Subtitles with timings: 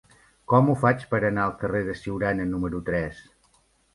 [0.51, 3.23] Com ho faig per anar al carrer de Siurana número tres?